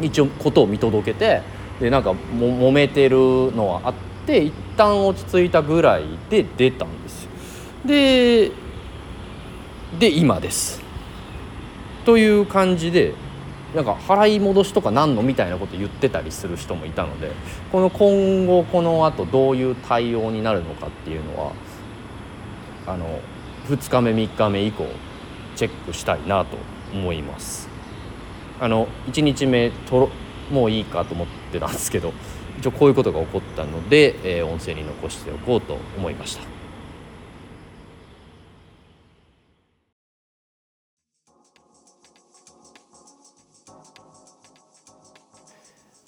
[0.00, 1.42] 一応ことを見届けて
[1.80, 3.16] でなんかも揉めてる
[3.54, 3.94] のはあっ
[4.26, 7.30] て一旦落ち着いたぐらいで出たんですよ。
[7.86, 8.52] で
[9.98, 10.80] で今です。
[12.04, 13.14] という感じで
[13.74, 17.30] なんか払い戻しとかなんのみたいなこと言ってたりする人もいたので
[17.70, 21.52] この今後このあとどういう対応になるのかっていうのは
[22.86, 23.20] あの
[23.68, 24.86] 2日目3日目以降
[25.54, 26.56] チェックしたいなと
[26.92, 27.68] 思います。
[28.60, 30.10] あの1日目とろ
[30.50, 32.12] もういいかと思ってたんですけど
[32.58, 36.60] 一応こういうことが起こったので、えー、音声に残しておこうと思いました。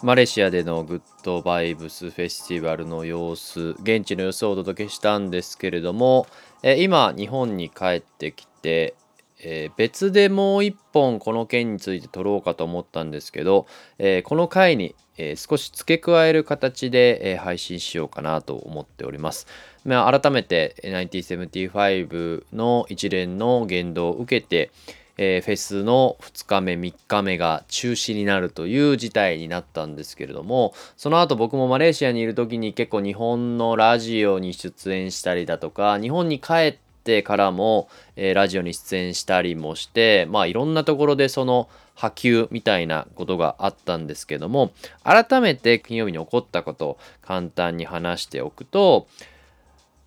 [0.03, 6.27] マレーシアでのグッドバイブスフェスティバルの様子現地の様子をお届けしたんですけれども、
[6.65, 8.97] えー、今日本に帰ってきて、
[9.43, 13.67] えー、別でもう一本この件について撮ろうかと思ったんですけど、
[13.99, 19.47] えー、この回に、え少し付け加える形で、え配信しようかなと思っております。
[19.85, 24.71] まあ、改めて1975の一連の言動を受けて、
[25.19, 44.73] え、フェスの2日目3日目が中止になるという事態になったんですけれどもその後僕もマレーシアにいる時に結構日本のラジオに出演したりだとか日本に帰っててからも、えー、ラジオに出演したりもしてまあいろんなところでその波及みたいなことがあったんですけども
[45.05, 49.07] 改めて金曜日に起こったことを簡単に話しておくと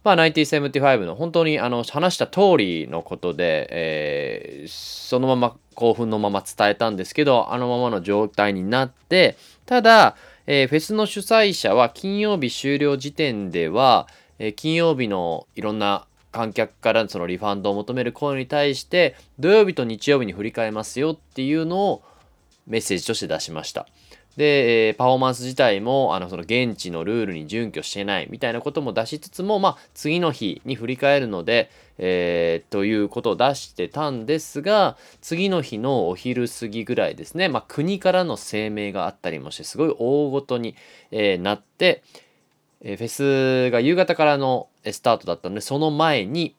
[0.05, 9.35] まあ、1975の本当にあの話した通りのことで、えー、そのまま興奮のまま伝えたんですけど、あのままの状態になって、
[9.65, 10.15] ただ、
[10.45, 16.05] えー、フェスの主催者は金曜日終了時点では、えー、金曜日のいろんな
[16.35, 22.03] 観客からそのリファンドを求める声に対して土曜日と日曜日に振り替えますよっていうのを
[22.67, 23.87] メッセージとして出しました。
[24.35, 40.75] で、え、パフォーマンス自体もあのその現地のルールに準拠してないみたいなことも出しつつも、まあ、次の日に振り返るので、えー、ということを出してたんですが次の日のお昼過ぎぐらいですね、まあ、国からの声明があったりもしてすごい大ごとに、
[41.11, 42.03] えー、なって、
[42.81, 46.55] えフェスが夕方からのスタートだったのでその前に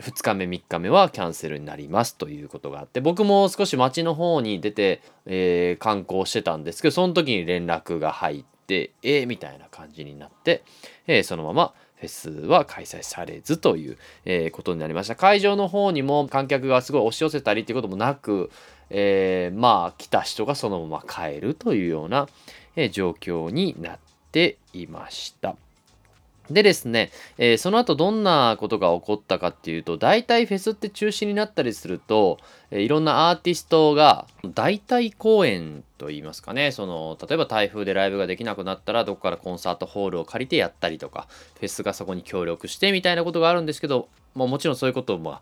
[0.00, 10.62] 2日目3日目はキャンセルになりますということがあって僕も少し街の方に出て、えー、観光してたんですけどその時に連絡が入ってえー、みたいな感じになって、
[11.08, 18.50] えー、そのままフェスは開催されずという、えー、ことになりました会場の方にも観客がすごい押し寄せたりっていうこともなく、
[18.88, 22.28] えー、まあ来た人がそのまま帰るというような、
[22.76, 23.98] えー、状況になっ
[24.30, 25.56] ていました。
[26.50, 32.38] でですね、えー、その後どんなことが起こったかっていうと、大体フェスって中止になったりすると、
[32.70, 41.28] えー、いろんなアーティストが代替公演といいますかね、その、例えば台風でライブができなくなったら、どこからコンサートホールを借りてやったりとか、
[41.58, 45.38] フェスがそこに協力してみたいなことがあるんですけど、まあ、もちろんそういうことも、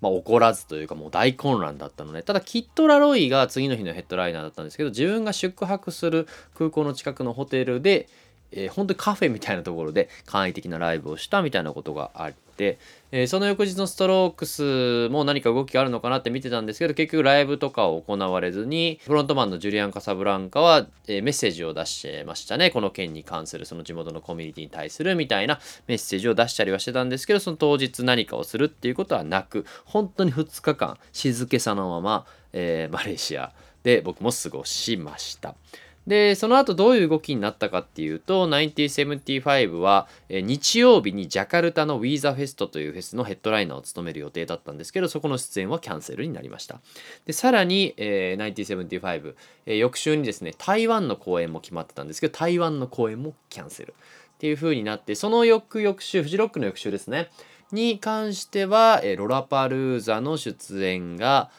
[0.00, 8.08] まあ、起こらずというかもう大混乱だったのでただキット・ラロイが次の日のヘッドライナーだったんですけど自分が宿泊する空港の近くのホテルで
[8.52, 12.78] えー、本当にカフェみたいなところで簡易的なライブをしたみたいなことがあって、
[13.12, 35.54] えー、その翌日のストロークスも何か動きがあるのかなって見てたんですけど結局ライブとかを行われずにフロントマンのジュリアン・カサブランカは、えー、メッセージを出してましたねこの件に関するその地元のコミュニティに対するみたいなメッセージを出したりはしてたんですけどその当日何かをするっていうことはなく本当に2日間静けさのまま、えマレーシアで僕も過ごしました。
[36.10, 46.80] で、その後どういう動きになったかっていうと、1975は、え日曜日にジャカルタのウィーザフェストというフェスのヘッドライナーを務める予定だったんですけど、そこの出演はキャンセルになりました。
[47.26, 49.34] で、さらに、えー、1975、
[49.66, 53.94] え、翌週にですね、台湾の公演も決まってたんですけど、台湾の公演もキャンセル。
[54.34, 57.30] っていう風になって、その翌々週、フジロックの翌週ですね、
[57.70, 61.52] に関しては、えー、ロラパルーザの出演が、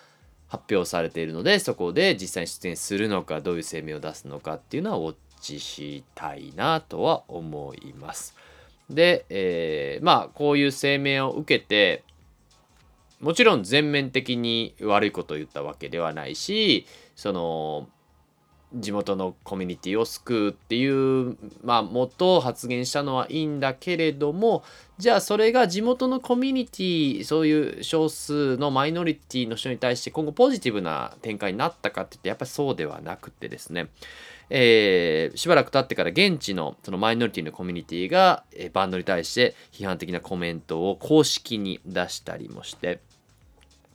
[0.52, 8.36] 発表されているのでそこで実際に出演するのかどういう声明を出すのかっていうのはウォッチしたいなとは思います。
[8.90, 12.04] で、えー、まあこういう声明を受けて
[13.22, 16.86] もちろん全面的に悪いことを言ったわけではないし
[17.16, 17.88] その
[18.74, 24.64] 地元のコミュニティを救うっていうまあ元を発言したのはいいんだけれども
[24.98, 33.88] じゃあそれが地元のコミュニティそういう少数のマイノリティの人に対して今後ポジティブな展開になったかって言ってやっぱりそうではなくてですね。
[34.54, 43.00] えー、しばらく経ってから現地のそのマイノリティのコミュニティが、え、バンドに対して批判的なコメントを公式に出したりもして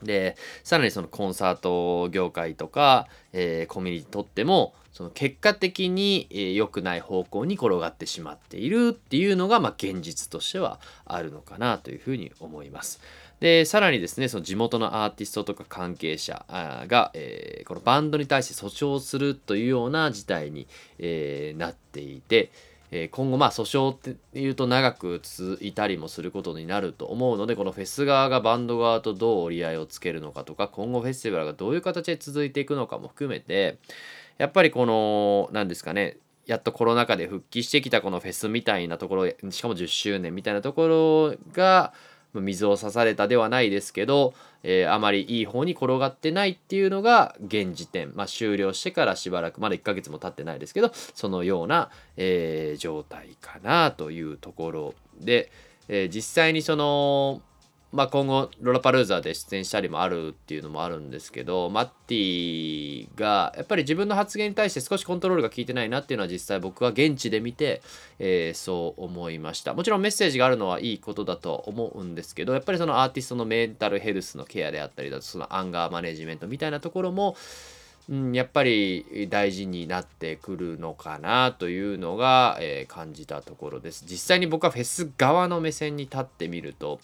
[0.02, 13.00] でさらにそのコンサート業界とか、えー、コミュニティにとってもその結果的に良、えー、くない方向に転がってしまっているっていうのが、まあ、現実としてはあるのかなというふうに思います。
[13.40, 16.46] でさらにですねその地元のアーティストとか関係者
[16.88, 20.66] が、えー、このバンドに対して訴訟するというような事態に、
[20.98, 22.50] えー、なっていて、
[22.90, 33.78] え今後まあ訴訟っていうと長く続いたりもすることになると思うのでこのフェス側がバンド側とどう折り合いをつけるのかとか今後フェスティバルがどういう形で続いていくのかも含めて
[34.38, 41.92] やっぱりこの何ですかねやっとコロナ禍で復帰してきたこのフェスみたいなところしかも10周年みたいなところが
[42.40, 55.50] 水を刺されたではないですけど、えー、あまりいい方に転がってないっていうのが現時点、まあ、終了してからしばらくまだ1ヶ月も経ってないですけどそのような、えー、状態かなというところで、
[55.88, 57.42] えー、実際にその
[57.92, 67.82] まあ、今後ロラパルーザで出演したりもあるっていうのもあるんですけどマッティがやっぱり自分の発言に対して少しコントロールが効いてないなっていうのは実際僕は現地で見て、
[68.18, 77.36] えー、そう思いましたもちろんメッセージがあるのはいいことだと思うんですけどやっぱりそのアーティストのメンタルヘルスのケアであったりだとそのアンガーマネジメントみたいなところも
[78.08, 84.04] うん、やっぱり大事になってくるのかなというのが、えー、感じたところです。
[84.06, 87.00] 実際に僕はフェス側の目線に立ってみると、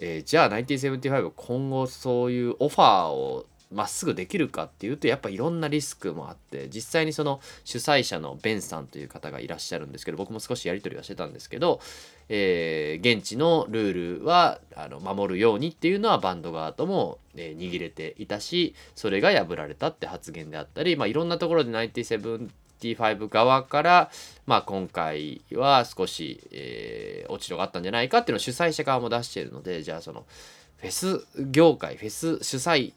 [0.00, 11.80] えー、じゃあ1975今後そういうオファーをまっすぐできるかっていうとやっぱいろんなリスクもあって実際にその主催者のベンさんという方がいらっしゃるんですけど僕も少しやり取りはしてたんですけど、
[12.28, 22.48] えー、現地のルールはあの守るようにっていうのはバンド側とも、えー、握れていたしそれが破られたって発言であったり、まあ、いろんなところで97
[22.92, 24.10] T5 側から、
[24.46, 30.26] まあ、今回は少し、えー、落ち度があったんじゃないかっていうのを主催者側も出しているのでじゃあその
[30.78, 32.92] フェス業界フェス主催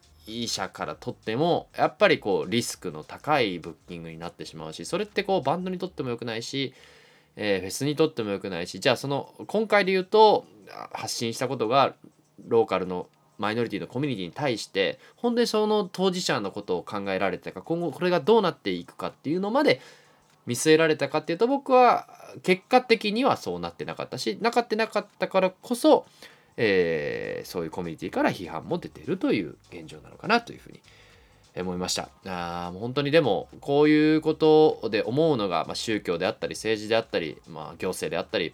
[0.47, 6.73] 者からとってもやっぱりこうリスクの高いブッキングになってしまうしそれってこうバンドにとっても良くないし、
[7.38, 10.45] えー、フェスにとっても良くないしじゃあその今回で言うと
[10.91, 11.95] 発信したことが
[12.45, 13.07] ローカルの
[13.38, 19.81] マイノリティのコミュニティに対して本当にその当事者のことを考えられたか今後これがどうなっていくかっていうのまで
[20.45, 22.07] 見据えられたかっていうと僕は
[22.41, 26.05] 結果的にはそうなってなかったしなかってなかったからこそ、
[26.55, 30.81] えー、そういうコミュニティから批判も出てるという現状なのかなというふうに
[31.59, 32.09] 思いました。
[32.25, 38.53] あもう本当にでもこういうことで思うのが、まあ、宗教であったり政治であったり、まあ、行政であったり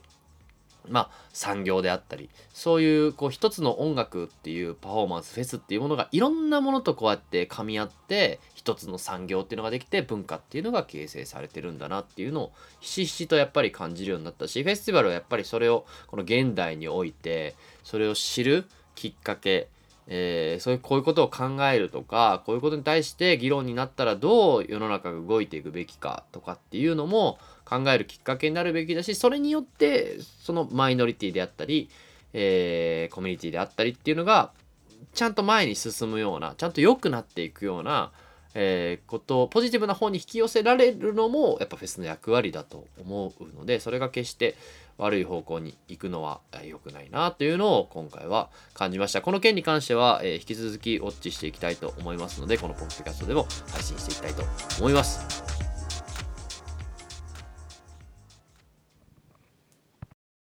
[0.90, 18.66] まあ、産業であったりそういうこう一つの音楽っていうパフォーマンスフェスっていうものがいろんなものとこうやって噛み合って一つの産業っていうのができて文化っていうのが形成されてるんだなっていうのをひしひしとやっぱり感じるようになったしフェスティバルはやっぱりそれをこの現代においてそれを知る
[18.96, 19.70] きっかけ
[20.08, 31.90] えー、そういうこういうことを考えるとかこういうことに対して議論になったらどう世の中が動いていくべきかとかっていうのも考えるきっかけになるべきだしそれによってそのマイノリティであったり、
[32.34, 34.52] えー、コミュニティであったりっていうのが
[35.14, 38.12] ちゃんと前に進むようなちゃんと良くなっていくような、
[38.56, 44.56] えー、ことをポジティブな方に引き寄せられるのもやっぱフェスの役割だと思うのでそれが決して
[44.98, 49.22] 悪い方向に行くのは良くないなというのを今回は感じました。
[49.22, 54.44] この件に関しては、えー、引き続きウォッチしていきたいと思いますのでこのポッドキャストでも配信していきたいと
[54.80, 55.43] 思います。